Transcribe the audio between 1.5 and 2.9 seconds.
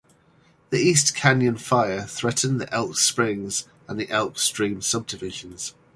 Fire threatened the